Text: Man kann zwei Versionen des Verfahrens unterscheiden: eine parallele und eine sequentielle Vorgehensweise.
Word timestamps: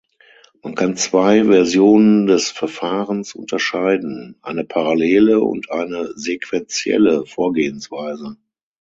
Man 0.63 0.73
kann 0.73 0.95
zwei 0.97 1.43
Versionen 1.45 2.25
des 2.25 2.49
Verfahrens 2.49 3.35
unterscheiden: 3.35 4.35
eine 4.41 4.63
parallele 4.65 5.41
und 5.41 5.69
eine 5.69 6.11
sequentielle 6.15 7.27
Vorgehensweise. 7.27 8.35